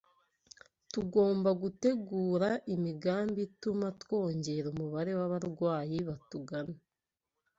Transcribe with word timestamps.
Tugomba 0.91 1.49
gutegura 1.61 2.49
imigambi 2.73 3.39
ituma 3.47 3.87
twongera 4.01 4.65
umubare 4.73 5.11
w’abarwayi 5.19 5.97
batugana 6.09 6.77